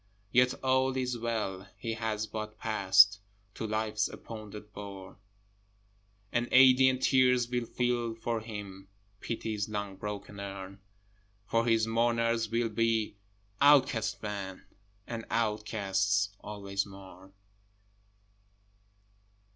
Yet 0.31 0.55
all 0.63 0.97
is 0.97 1.15
well; 1.15 1.67
he 1.77 1.93
has 1.93 2.25
but 2.25 2.57
passed 2.57 3.19
To 3.53 3.67
Life's 3.67 4.07
appointed 4.09 4.73
bourne: 4.73 5.17
And 6.31 6.49
alien 6.51 6.97
tears 6.97 7.47
will 7.47 7.67
fill 7.67 8.15
for 8.15 8.39
him 8.39 8.87
Pity's 9.19 9.69
long 9.69 9.97
broken 9.97 10.39
urn, 10.39 10.79
For 11.45 11.67
his 11.67 11.85
mourner 11.85 12.35
will 12.51 12.69
be 12.69 13.15
outcast 13.61 14.23
men, 14.23 14.65
And 15.05 15.23
outcasts 15.29 16.29
always 16.39 16.83
mourn. 16.87 17.33